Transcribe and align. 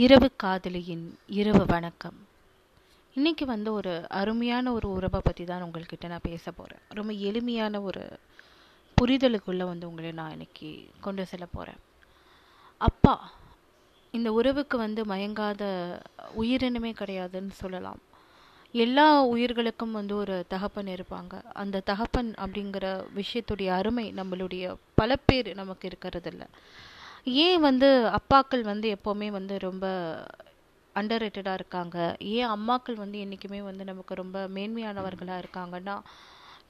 இரவு 0.00 0.30
காதலியின் 0.36 1.18
இரவு 1.26 1.66
வணக்கம். 1.66 2.18
இன்னைக்கு 3.14 3.46
வந்து 3.46 3.72
ஒரு 3.72 4.08
அருமையான 4.08 4.72
ஒரு 4.72 4.92
உறவை 4.92 5.20
பற்றி 5.24 5.44
தான் 5.44 5.62
உங்கள்கிட்ட 5.62 6.08
நான் 6.08 6.18
பேச 6.22 6.50
போகிறேன் 6.50 6.80
ரொம்ப 6.88 7.12
எளிமையான 7.12 7.80
ஒரு 7.80 8.18
புரிதலுக்குள்ளே 8.96 9.64
வந்து 9.64 9.88
உங்களை 9.88 10.12
நான் 10.12 10.30
இன்னைக்கு 10.30 10.86
கொண்டு 11.00 11.26
செல்ல 11.26 11.46
போகிறேன் 11.46 11.80
அப்பா 12.78 13.32
இந்த 14.10 14.32
உறவுக்கு 14.32 14.78
வந்து 14.78 15.04
மயங்காத 15.04 15.62
உயிரினமே 16.40 16.92
கிடையாதுன்னு 17.00 17.50
சொல்லலாம். 17.50 17.98
எல்லா 18.72 19.22
உயிர்களுக்கும் 19.22 19.92
வந்து 19.92 20.16
ஒரு 20.16 20.44
தகப்பன் 20.48 20.86
இருப்பாங்க. 20.86 21.42
அந்த 21.52 21.80
தகப்பன் 21.80 22.34
அப்படிங்கிற 22.38 23.04
விஷயத்துடைய 23.16 23.68
அருமை 23.68 24.12
நம்மளுடைய 24.16 24.76
பல 24.94 25.16
பேர் 25.16 25.54
நமக்கு 25.54 25.88
இருக்கிறதில்ல. 25.88 26.44
ஏன் 27.36 27.60
வந்து 27.60 27.88
அப்பாக்கள் 28.18 28.62
வந்து 28.62 28.96
எப்போவுமே 28.96 29.28
வந்து 29.30 29.58
ரொம்ப 29.58 29.86
அண்டர் 30.94 31.24
இருக்காங்க? 31.54 31.96
ஏன் 32.30 32.48
அம்மாக்கள் 32.48 32.94
வந்து 32.94 33.18
என்றைக்குமே 33.18 33.62
வந்து 33.62 33.84
நமக்கு 33.84 34.14
ரொம்ப 34.14 34.38
மேன்மையானவர்களாக 34.48 35.42
இருக்காங்கன்னா 35.42 35.96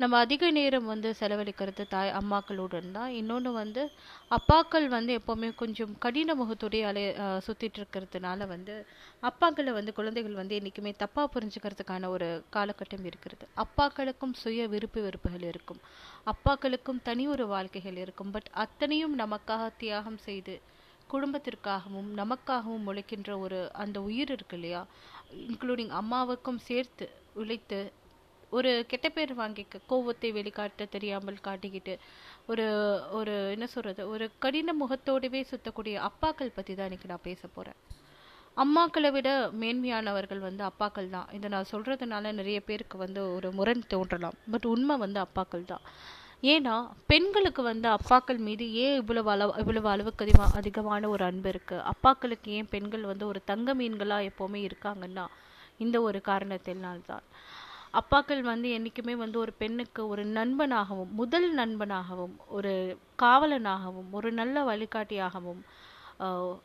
நம்ம 0.01 0.19
அதிக 0.19 0.48
நேரம் 0.51 0.84
வந்து 0.84 1.09
செலவழிக்கிறது 1.20 1.84
தாய் 1.88 2.11
அம்மாக்களுடன் 2.11 2.91
தான் 2.93 3.11
இன்னொன்று 3.11 3.51
வந்து 3.52 3.83
அப்பாக்கள் 4.30 4.87
வந்து 4.89 5.12
எப்போவுமே 5.19 5.48
கொஞ்சம் 5.55 5.93
கடின 5.98 6.34
முகத்துடைய 6.34 6.83
அலை 6.83 7.02
சுற்றிட்டு 7.47 7.79
இருக்கிறதுனால 7.80 8.47
வந்து 8.47 8.75
அப்பாக்களை 9.23 9.73
வந்து 9.73 9.92
குழந்தைகள் 9.92 10.39
வந்து 10.41 10.56
என்றைக்குமே 10.56 10.92
தப்பாக 11.01 11.27
புரிஞ்சுக்கிறதுக்கான 11.34 12.09
ஒரு 12.09 12.29
காலகட்டம் 12.56 13.05
இருக்கிறது. 13.05 13.45
அப்பாக்களுக்கும் 13.56 14.34
சுய 14.42 14.69
விருப்பு 14.69 15.03
வெறுப்புகள் 15.03 15.47
இருக்கும். 15.51 15.80
அப்பாக்களுக்கும் 16.27 17.03
தனி 17.03 17.27
ஒரு 17.28 17.47
வாழ்க்கைகள் 17.47 18.01
இருக்கும். 18.05 18.30
பட் 18.30 18.51
அத்தனையும் 18.65 19.17
நமக்காக 19.19 19.70
தியாகம் 19.78 20.20
செய்து 20.28 20.56
குடும்பத்திற்காகவும் 21.11 22.11
நமக்காகவும் 22.17 22.89
உழைக்கின்ற 22.91 23.33
ஒரு 23.39 23.61
அந்த 23.83 23.98
உயிர் 24.01 24.30
இருக்கு 24.30 24.56
இல்லையா? 24.56 24.83
இன்க்ளூடிங் 25.47 25.94
அம்மாவுக்கும் 26.00 26.61
சேர்த்து 26.69 27.06
உழைத்து 27.34 27.81
ஒரு 28.50 28.70
கெட்ட 28.88 29.08
பேர் 29.08 29.32
வாங்கிக்க 29.34 29.80
கோவத்தை 29.88 30.28
வெளிக்காட்ட 30.32 30.88
தெரியாமல் 30.88 31.44
காட்டிக்கிட்டு 31.44 31.94
ஒரு 32.46 32.66
ஒரு 33.10 33.34
என்ன 33.50 33.66
சொல்கிறது 33.66 34.08
ஒரு 34.08 34.27
கடின 34.38 34.74
முகத்தோடவே 34.82 35.42
சுத்தக்கூடிய 35.52 35.96
அப்பாக்கள் 36.10 36.54
பற்றி 36.54 36.74
தான் 36.74 36.88
இன்னைக்கு 36.88 37.08
நான் 37.08 37.26
பேச 37.28 37.42
போகிறேன் 37.46 37.80
அம்மாக்களை 38.56 39.10
விட 39.12 39.28
மேன்மையானவர்கள் 39.60 40.38
வந்து 40.38 40.62
அப்பாக்கள் 40.64 41.10
தான். 41.10 41.28
இதை 41.32 41.48
நான் 41.50 41.69
சொல்கிறதுனால 41.72 42.32
நிறைய 42.32 42.60
பேருக்கு 42.60 42.96
வந்து 42.98 43.20
ஒரு 43.34 43.48
முரண் 43.52 43.84
தோன்றலாம். 43.88 44.36
பட் 44.50 44.66
உண்மை 44.66 44.94
வந்து 44.96 45.20
அப்பாக்கள் 45.20 45.64
தான். 45.64 45.84
ஏன்னா 46.44 46.74
பெண்களுக்கு 47.06 47.62
வந்து 47.62 47.88
அப்பாக்கள் 47.88 48.38
மீது 48.38 48.64
ஏன் 48.72 48.96
இவ்வளவு 48.96 49.30
அளவு 49.30 49.52
இவ்வளவு 49.58 49.88
அளவுக்கு 49.88 50.24
அதிகமாக 50.24 50.58
அதிகமான 50.58 51.08
ஒரு 51.08 51.24
அன்பு 51.24 51.48
இருக்குது 51.52 51.84
அப்பாக்களுக்கு 51.92 52.48
ஏன் 52.58 52.69
பெண்கள் 52.70 53.04
வந்து 53.04 53.24
ஒரு 53.26 53.41
தங்க 53.44 53.74
மீன்களாக 53.74 54.28
எப்போவுமே 54.30 54.60
இருக்காங்கன்னா 54.69 55.24
இந்த 55.76 55.96
ஒரு 56.00 56.19
காரணத்தினால்தான் 56.24 57.24
அப்பாக்கள் 57.94 58.41
வந்து 58.42 58.70
என்றைக்குமே 58.70 59.14
வந்து 59.14 59.39
ஒரு 59.39 59.53
பெண்ணுக்கு 59.53 60.08
ஒரு 60.08 60.25
நண்பனாகவும் 60.25 61.12
முதல் 61.12 61.55
நண்பனாகவும் 61.55 62.34
ஒரு 62.48 62.72
காவலனாகவும் 63.22 64.11
ஒரு 64.11 64.33
நல்ல 64.33 64.64
வழிகாட்டியாகவும் 64.64 65.62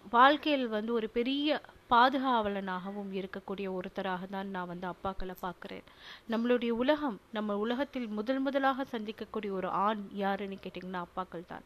வாழ்க்கையில் 0.10 0.68
வந்து 0.68 0.94
ஒரு 0.94 1.10
பெரிய 1.10 1.48
பாதுகாவலனாகவும் 1.90 3.10
இருக்கக்கூடிய 3.20 3.68
ஒருத்தராக 3.78 4.28
தான் 4.30 4.48
நான் 4.48 4.70
வந்து 4.72 4.88
அப்பாக்களை 4.88 5.36
பார்க்குறேன். 5.42 5.84
நம்மளுடைய 6.32 6.70
உலகம் 6.70 7.20
நம்ம 7.32 7.58
உலகத்தில் 7.58 8.08
முதல் 8.08 8.40
முதலாக 8.40 8.86
சந்திக்கக்கூடிய 8.92 9.52
ஒரு 9.52 9.68
ஆண் 9.68 10.02
யாருன்னு 10.22 10.58
கேட்டிங்கன்னா 10.64 11.02
அப்பாக்கள் 11.08 11.46
தான். 11.48 11.66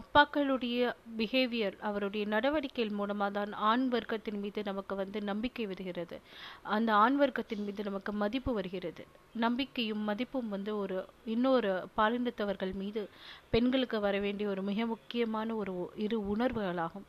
அப்பாக்களுடைய 0.00 0.92
பிஹேவியர் 1.18 1.76
அவருடைய 1.80 2.26
நடவடிக்கைகள் 2.26 2.98
மூலமாக 3.00 3.30
தான் 3.30 3.52
ஆண் 3.70 3.86
வர்க்கத்தின் 3.92 4.40
மீது 4.40 4.62
நமக்கு 4.62 4.94
வந்து 4.94 5.22
நம்பிக்கை 5.22 5.66
வருகிறது. 5.66 6.18
அந்த 6.62 6.92
ஆண் 6.94 7.18
வர்க்கத்தின் 7.22 7.64
மீது 7.64 7.82
நமக்கு 7.82 8.12
மதிப்பு 8.12 8.52
வருகிறது. 8.54 9.04
நம்பிக்கையும் 9.44 10.04
மதிப்பும் 10.10 10.48
வந்து 10.48 10.74
ஒரு 10.76 10.98
இன்னொரு 11.24 11.72
பாலினத்தவர்கள் 11.96 12.74
மீது 12.74 13.08
பெண்களுக்கு 13.50 14.00
வர 14.00 14.18
வேண்டிய 14.18 14.48
ஒரு 14.48 14.62
மிக 14.62 14.86
முக்கியமான 14.86 15.54
ஒரு 15.54 15.92
இரு 15.96 16.36
உணர்வுகளாகும். 16.36 17.08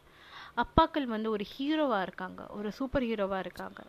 அப்பாக்கள் 0.57 1.03
வந்து 1.03 1.29
ஒரு 1.29 1.45
ஹீரோவாக 1.57 2.01
இருக்காங்க. 2.01 2.47
ஒரு 2.47 2.71
சூப்பர் 2.71 3.03
ஹீரோவாக 3.03 3.39
இருக்காங்க. 3.39 3.81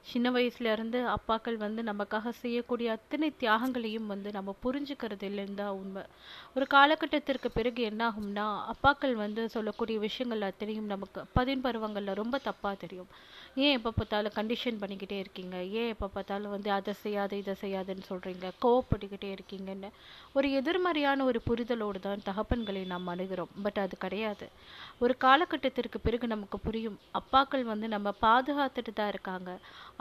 சின்ன 0.00 0.30
வயசுல 0.30 0.72
இருந்து 0.72 1.06
அப்பாக்கள் 1.08 1.56
வந்து 1.56 1.82
நமக்காக 1.82 2.28
செய்யக்கூடிய 2.28 2.92
அத்தனை 2.92 3.32
தியாகங்களையும் 3.40 4.06
வந்து 4.06 4.30
நம்ம 4.32 4.54
புரிஞ்சுக்கிறது 4.64 5.26
இல்லைன்னு 5.28 5.66
உண்மை. 5.66 6.02
ஒரு 6.54 6.66
காலகட்டத்திற்கு 6.66 7.50
பிறகு 7.50 7.82
என்ன 7.82 8.08
ஆகும்னா 8.08 8.46
அப்பாக்கள் 8.72 9.14
வந்து 9.14 9.48
சொல்லக்கூடிய 9.48 9.98
விஷயங்கள் 9.98 10.48
அத்தனையும் 10.50 10.84
நமக்கு 10.84 11.24
பதின் 11.32 11.60
பருவங்களில் 11.60 12.14
ரொம்ப 12.14 12.40
தப்பாக 12.44 12.76
தெரியும். 12.76 13.06
ஏன் 13.56 13.74
எப்போ 13.76 13.90
பார்த்தாலும் 13.96 14.34
கண்டிஷன் 14.36 14.78
பண்ணிக்கிட்டே 14.82 15.16
இருக்கீங்க? 15.22 15.56
ஏன் 15.80 15.88
எப்போ 15.94 16.06
பார்த்தாலும் 16.14 16.52
வந்து 16.54 16.70
அதை 16.76 16.92
செய்யாத 17.00 17.32
இதை 17.40 17.54
செய்யாதுன்னு 17.62 18.04
சொல்கிறீங்க 18.10 18.46
கோவப்பட்டுக்கிட்டே 18.64 19.30
இருக்கீங்கன்னு. 19.36 19.88
ஒரு 20.36 20.46
எதிர்மறையான 20.58 21.24
ஒரு 21.30 21.40
புரிதலோடு 21.48 21.98
தான் 22.06 22.22
தகப்பன்களை 22.28 22.82
நாம் 22.92 23.10
அணுகிறோம். 23.14 23.50
பட் 23.64 23.80
அது 23.82 23.96
கிடையாது. 24.04 24.46
ஒரு 25.04 25.16
காலகட்டத்திற்கு 25.24 25.98
பிறகு 26.06 26.26
நமக்கு 26.34 26.60
புரியும். 26.66 26.96
அப்பாக்கள் 27.20 27.64
வந்து 27.72 27.86
நம்ம 27.94 28.12
பாதுகாத்துட்டு 28.26 28.94
தான் 29.00 29.12
இருக்காங்க. 29.14 29.50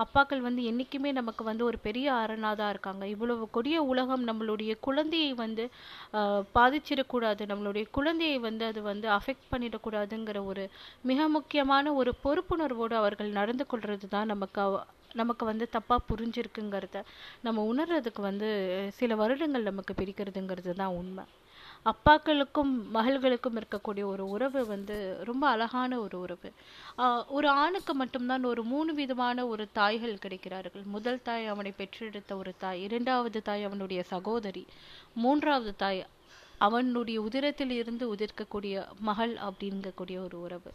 அப்பாக்கள் 0.05 0.45
வந்து 0.47 0.63
என்றைக்குமே 0.71 1.11
நமக்கு 1.19 1.45
வந்து 1.49 1.65
ஒரு 1.69 1.79
பெரிய 1.87 2.07
அரணாக 2.21 2.55
தான் 2.61 2.71
இருக்காங்க. 2.75 3.03
இவ்வளவு 3.15 3.49
கொடிய 3.57 3.83
உலகம் 3.91 4.25
நம்மளுடைய 4.29 4.71
குழந்தையை 4.87 5.33
வந்து 5.43 5.65
பாதிச்சிடக்கூடாது. 6.59 7.41
நம்மளுடைய 7.53 7.85
குழந்தையை 7.99 8.39
வந்து 8.47 8.65
அது 8.71 8.81
வந்து 8.91 9.09
அஃபெக்ட் 9.19 9.51
பண்ணிடக்கூடாதுங்கிற 9.53 10.39
ஒரு 10.53 10.65
மிக 11.11 11.27
முக்கியமான 11.37 11.93
ஒரு 12.01 12.13
பொறுப்புணர்வோடு 12.25 12.97
அவர்கள் 13.03 13.37
நடந்து 13.41 13.65
கொள்வது 13.73 14.09
தான் 14.15 14.31
நமக்கு 14.33 14.63
நமக்கு 15.19 15.43
வந்து 15.49 15.65
தப்பாக 15.75 16.07
புரிஞ்சிருக்குங்கிறத 16.09 16.97
நம்ம 17.45 17.63
உணர்றதுக்கு 17.71 18.21
வந்து 18.29 18.49
சில 18.99 19.15
வருடங்கள் 19.21 19.69
நமக்கு 19.69 19.93
பிரிக்கிறதுங்கிறது 19.97 20.73
தான் 20.81 20.97
உண்மை. 21.01 21.23
அப்பாக்களுக்கும் 21.91 22.71
மகள்களுக்கும் 22.95 23.57
இருக்கக்கூடிய 23.59 24.03
ஒரு 24.11 24.23
உறவு 24.35 24.61
வந்து 24.71 24.95
ரொம்ப 25.29 25.43
அழகான 25.53 25.99
ஒரு 26.05 26.17
உறவு. 26.25 26.49
ஒரு 27.37 27.49
ஆணுக்கு 27.63 27.93
மட்டும்தான் 28.01 28.43
ஒரு 28.51 28.63
மூணு 28.73 28.91
விதமான 28.99 29.45
ஒரு 29.53 29.65
தாய்கள் 29.79 30.21
கிடைக்கிறார்கள். 30.25 30.85
முதல் 30.95 31.23
தாய் 31.27 31.51
அவனை 31.53 31.73
பெற்றெடுத்த 31.81 32.37
ஒரு 32.41 32.53
தாய் 32.63 32.81
இரண்டாவது 32.87 33.41
தாய் 33.49 33.67
அவனுடைய 33.69 34.03
சகோதரி 34.13 34.65
மூன்றாவது 35.23 35.73
தாய் 35.83 36.01
அவனுடைய 36.67 37.17
உதிரத்தில் 37.21 37.73
இருந்து 37.81 38.05
உதிர்க்கக்கூடிய 38.15 38.75
மகள் 39.09 39.33
அப்படிங்கக்கூடிய 39.49 40.17
ஒரு 40.25 40.37
உறவு. 40.41 40.71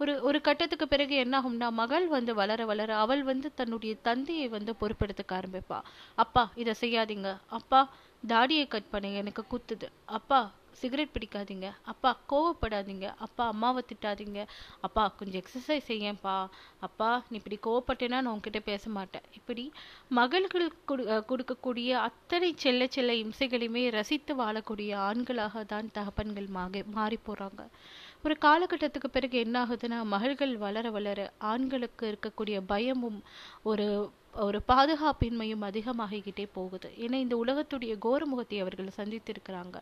ஒரு 0.00 0.12
ஒரு 0.22 0.38
கட்டத்துக்கு 0.40 0.86
பிறகு 0.88 1.14
என்ன 1.24 1.34
ஆகும்னா 1.40 1.68
மகள் 1.80 2.06
வந்து 2.08 2.32
வளர 2.34 2.60
வளர 2.64 2.90
அவள் 2.96 3.22
வந்து 3.22 3.48
தன்னுடைய 3.54 3.92
தந்தையை 4.08 4.46
வந்து 4.48 4.72
பொறுப்பெடுத்துக்க 4.80 5.32
ஆரம்பிப்பா. 5.40 5.78
அப்பா 6.14 6.44
இதை 6.62 6.74
செய்யாதீங்க. 6.80 7.30
அப்பா 7.58 7.80
தாடியை 8.26 8.66
கட் 8.68 8.90
பண்ணுங்க 8.90 9.16
எனக்கு 9.16 9.44
குத்துது. 9.52 9.88
அப்பா 10.04 10.50
சிகரெட் 10.80 11.14
பிடிக்காதீங்க. 11.14 11.70
அப்பா 11.82 12.10
கோவப்படாதீங்க. 12.30 13.14
அப்பா 13.18 13.46
அம்மாவை 13.46 13.84
திட்டாதீங்க. 13.90 14.46
அப்பா 14.80 15.08
கொஞ்சம் 15.08 15.42
எக்ஸசைஸ் 15.42 15.88
செய்யப்பா 15.88 16.46
அப்பா 16.80 17.22
நீ 17.30 17.40
இப்படி 17.40 17.58
கோவப்பட்டேன்னா 17.66 18.08
நான் 18.08 18.26
உங்ககிட்ட 18.26 18.60
பேச 18.60 18.90
மாட்டேன். 18.90 19.22
இப்படி 19.34 19.72
மகள்கள் 20.08 20.72
கொடுக்கக்கூடிய 21.30 21.90
அத்தனை 21.90 22.54
செல்ல 22.56 22.86
செல்ல 22.86 23.12
இம்சைகளையுமே 23.12 23.90
ரசித்து 23.90 24.34
வாழக்கூடிய 24.42 24.92
ஆண்களாக 25.08 25.64
தான் 25.66 25.90
தகப்பன்கள் 25.92 26.46
மாறி 26.46 26.82
மாறி 26.82 27.18
போறாங்க. 27.28 27.64
ஒரு 28.24 28.36
காலகட்டத்துக்கு 28.40 29.10
பிறகு 29.10 29.38
என்ன 29.38 29.64
ஆகுதுன்னா 29.64 30.02
மகள்கள் 30.04 30.56
வளர 30.56 30.90
வளர 30.90 31.32
ஆண்களுக்கு 31.38 32.04
இருக்கக்கூடிய 32.12 32.60
பயமும் 32.66 33.22
ஒரு 33.62 34.10
ஒரு 34.34 34.58
பாதுகாப்பின்மையும் 34.70 35.64
அதிகமாகிக்கிட்டே 35.68 36.44
போகுது. 36.56 36.88
ஏன்னா 37.04 37.16
இந்த 37.24 37.36
உலகத்துடைய 37.42 37.92
கோரமுகத்தை 38.06 38.58
அவர்கள் 38.64 38.98
சந்தித்திருக்கிறாங்க. 38.98 39.76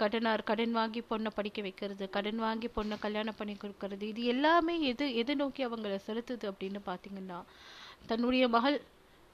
கடனார் 0.00 0.42
கடன் 0.50 0.74
வாங்கி 0.78 1.00
பொண்ணை 1.10 1.30
படிக்க 1.36 1.60
வைக்கிறது 1.66 2.06
கடன் 2.16 2.40
வாங்கி 2.46 2.70
பொண்ணை 2.76 2.96
கல்யாணம் 3.04 3.38
பண்ணி 3.40 3.54
கொடுக்கறது 3.56 4.06
இது 4.12 4.22
எல்லாமே 4.34 4.74
எது 4.92 5.06
எது 5.22 5.34
நோக்கி 5.42 5.64
அவங்கள 5.68 5.98
செலுத்துது 6.08 6.48
அப்படின்னு 6.52 6.80
பார்த்தீங்கன்னா 6.90 7.40
தன்னுடைய 8.12 8.44
மகள் 8.56 8.78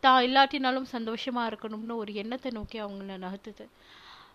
தான் 0.02 0.22
இல்லாட்டினாலும் 0.28 0.92
சந்தோஷமா 0.96 1.44
இருக்கணும்னு 1.50 1.96
ஒரு 2.02 2.12
எண்ணத்தை 2.22 2.50
நோக்கி 2.58 2.78
அவங்கள 2.86 3.16
நகர்த்துது. 3.26 3.66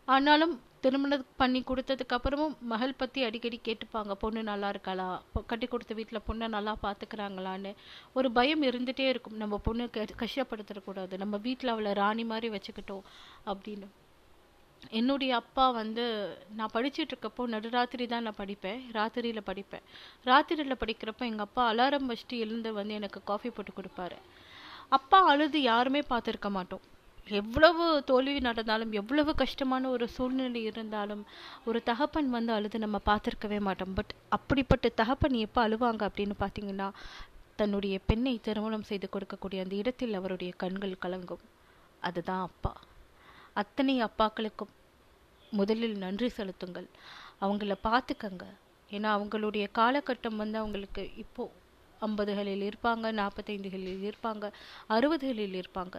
ஆனாலும் 0.08 0.60
திருமணம் 0.82 1.26
பண்ணி 1.38 1.64
கொடுத்ததுக்கு 1.68 2.16
அப்புறமும் 2.18 2.56
மகள் 2.62 2.94
பத்தி 2.98 3.24
அடிக்கடி 3.24 3.62
கேட்டுப்பாங்க 3.64 4.12
பொண்ணு 4.12 4.44
நல்லா 4.44 4.70
இருக்காளா? 4.70 5.22
கட்டி 5.46 5.68
கொடுத்த 5.68 5.94
வீட்டில் 5.94 6.26
பொண்ணை 6.28 6.48
நல்லா 6.48 6.76
பாத்துக்கிறாங்களான்னு. 6.84 7.72
ஒரு 8.14 8.32
பயம் 8.32 8.62
இருந்துட்டே 8.62 9.08
இருக்கும். 9.08 9.36
நம்ம 9.36 9.58
பொண்ணு 9.58 9.90
கஷ்டப்படுத்தக்கூடாது 10.22 11.18
நம்ம 11.18 11.38
வீட்டில் 11.38 11.70
அவளை 11.70 11.94
ராணி 11.94 12.24
மாதிரி 12.24 12.50
வச்சுக்கிட்டோம் 12.56 13.04
அப்படின்னு. 13.46 13.90
என்னுடைய 14.90 15.36
அப்பா 15.36 15.70
வந்து 15.70 16.04
நான் 16.56 16.74
படிச்சுட்டு 16.74 17.14
இருக்கப்போ 17.14 17.44
நடுராத்திரி 17.56 18.08
தான் 18.08 18.24
நான் 18.24 18.40
படிப்பேன். 18.40 18.80
ராத்திரியில 18.98 19.42
படிப்பேன். 19.50 19.84
ராத்திரியில 20.26 20.76
படிக்கிறப்ப 20.84 21.20
எங்க 21.20 21.42
அப்பா 21.42 21.74
அலாரம் 21.74 22.10
வச்சுட்டு 22.12 22.38
எழுந்து 22.46 22.74
வந்து 22.74 22.94
எனக்கு 22.94 23.22
காஃபி 23.24 23.50
போட்டு 23.50 23.74
கொடுப்பாரு. 23.80 24.18
அப்பா 24.90 25.26
அழுது 25.26 25.62
யாருமே 25.62 26.00
பார்த்துருக்க 26.00 26.50
மாட்டோம். 26.50 26.82
எவ்வளவு 27.28 28.04
தோல்வி 28.04 28.40
நடந்தாலும் 28.40 28.92
எவ்வளவு 28.92 29.36
கஷ்டமான 29.36 29.90
ஒரு 29.90 30.08
சூழ்நிலை 30.08 30.64
இருந்தாலும் 30.64 31.26
ஒரு 31.66 31.84
தகப்பன் 31.84 32.30
வந்து 32.30 32.54
அழுது 32.54 32.80
நம்ம 32.80 33.00
பார்த்துருக்கவே 33.06 33.60
மாட்டோம். 33.60 33.94
பட் 33.94 34.14
அப்படிப்பட்ட 34.30 34.90
தகப்பன் 34.90 35.34
எப்போ 35.34 35.68
அழுவாங்க 35.68 36.10
அப்படின்னு 36.10 36.32
பார்த்தீங்கன்னா 36.40 36.90
தன்னுடைய 37.56 38.00
பெண்ணை 38.06 38.40
திருமணம் 38.42 38.84
செய்து 38.84 39.10
கொடுக்கக்கூடிய 39.12 39.60
அந்த 39.62 39.76
இடத்தில் 39.76 40.14
அவருடைய 40.14 40.54
கண்கள் 40.58 41.02
கலங்கும். 41.02 41.44
அதுதான் 42.00 42.42
அப்பா. 42.42 42.74
அத்தனை 43.54 44.04
அப்பாக்களுக்கும் 44.04 44.74
முதலில் 45.52 45.98
நன்றி 45.98 46.30
செலுத்துங்கள். 46.30 46.88
அவங்கள 47.42 47.76
பார்த்துக்கங்க. 47.84 48.46
ஏன்னா 48.92 49.10
அவங்களுடைய 49.18 49.68
காலகட்டம் 49.76 50.36
வந்து 50.36 50.58
அவங்களுக்கு 50.58 51.10
இப்போது 51.16 51.52
ஐம்பதுகளில் 52.08 52.66
இருப்பாங்க 52.70 53.12
நாற்பத்தைந்துகளில் 53.20 54.04
இருப்பாங்க 54.10 54.46
அறுபதுகளில் 54.96 55.58
இருப்பாங்க. 55.62 55.96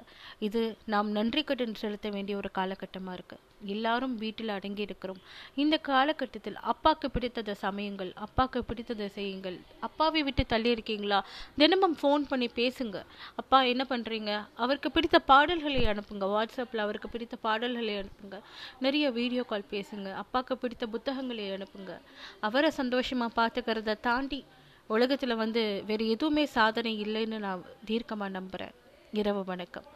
இது 0.49 0.60
நாம் 0.94 1.10
நன்றி 1.19 1.44
கடன் 1.50 1.81
செலுத்த 1.82 2.08
வேண்டிய 2.16 2.37
ஒரு 2.43 2.50
காலகட்டமாக 2.58 3.16
இருக்குது 3.19 3.50
எல்லாரும் 3.75 4.14
வீட்டில் 4.22 4.52
அடங்கி 4.54 4.82
இருக்கிறோம். 4.87 5.19
இந்த 5.62 5.76
காலகட்டத்தில் 5.88 6.56
அப்பாக்கு 6.72 7.08
பிடித்ததை 7.16 7.54
சமையுங்கள் 7.64 8.10
அப்பாக்கு 8.26 8.60
பிடித்ததை 8.69 9.06
செய்யுங்கள். 9.19 9.58
அப்பாவை 9.87 10.22
விட்டு 10.28 10.44
தள்ளி 10.52 10.70
இருக்கீங்களா? 10.76 11.19
தினமும் 11.60 11.96
ஃபோன் 12.00 12.25
பண்ணி 12.31 12.48
பேசுங்க. 12.60 12.98
அப்பா 13.43 13.60
என்ன 13.72 13.87
பண்ணுறீங்க 13.93 14.32
அவருக்கு 14.64 14.90
பிடித்த 14.96 15.19
பாடல்களை 15.32 15.82
அனுப்புங்க. 15.93 16.26
வாட்ஸ்அப்பில் 16.34 16.84
அவருக்கு 16.87 17.10
பிடித்த 17.14 17.37
பாடல்களை 17.46 17.94
அனுப்புங்க. 18.02 18.38
நிறைய 18.87 19.06
வீடியோ 19.20 19.44
கால் 19.52 19.70
பேசுங்க. 19.75 20.08
அப்பாவுக்கு 20.22 20.56
பிடித்த 20.64 20.87
புத்தகங்களை 20.96 21.46
அனுப்புங்க. 21.58 21.94
அவரை 22.48 22.70
சந்தோஷமாக 22.81 23.37
பார்த்துக்கிறத 23.40 23.96
தாண்டி 24.08 24.40
உலகத்தில் 24.90 25.40
வந்து 25.43 25.62
வேறு 25.87 26.05
எதுவுமே 26.08 26.44
சாதனை 26.46 26.93
இல்லைன்னு 27.05 27.38
நான் 27.38 27.62
தீர்க்கமாக 27.84 28.31
நம்புகிறேன் 28.31 28.75
இரவு 29.12 29.43
வணக்கம். 29.44 29.87